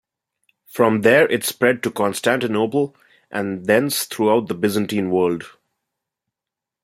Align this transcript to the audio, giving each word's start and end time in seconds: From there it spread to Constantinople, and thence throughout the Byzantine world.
From 0.65 1.01
there 1.01 1.27
it 1.29 1.43
spread 1.43 1.83
to 1.83 1.91
Constantinople, 1.91 2.95
and 3.29 3.67
thence 3.67 4.05
throughout 4.05 4.47
the 4.47 4.55
Byzantine 4.55 5.11
world. 5.11 5.45